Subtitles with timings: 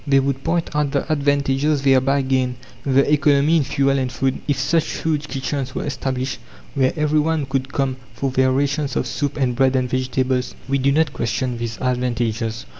[0.07, 4.57] They would point out the advantages thereby gained, the economy in fuel and food, if
[4.57, 6.39] such huge kitchens were established,
[6.73, 10.55] where every one could come for their rations of soup and bread and vegetables.
[10.67, 12.65] We do not question these advantages.